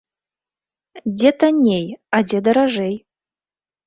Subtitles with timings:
[1.17, 1.83] Дзе танней,
[2.19, 2.95] а дзе даражэй?